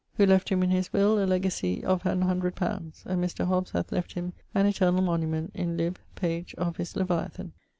who 0.17 0.25
left 0.25 0.49
him, 0.49 0.63
in 0.63 0.71
his 0.71 0.91
will, 0.91 1.23
a 1.23 1.25
legacy 1.27 1.83
of 1.85 2.03
an 2.07 2.23
hundred 2.23 2.55
poundes: 2.55 3.03
and 3.05 3.23
Mr. 3.23 3.45
Hobbes 3.45 3.69
hath 3.69 3.91
left 3.91 4.13
him 4.13 4.33
an 4.55 4.65
eternall 4.65 5.03
monument 5.03 5.51
in 5.53 5.77
lib.... 5.77 5.99
pag.... 6.15 6.55
of 6.57 6.77
his 6.77 6.95
Leviathan. 6.95 7.51